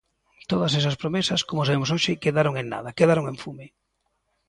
Todas 0.51 0.71
esas 0.79 0.99
promesas, 1.01 1.41
como 1.47 1.65
sabemos 1.67 1.91
hoxe, 1.95 2.21
quedaron 2.23 2.53
en 2.61 2.67
nada, 2.73 2.95
quedaron 2.99 3.25
en 3.31 3.37
fume. 3.43 3.65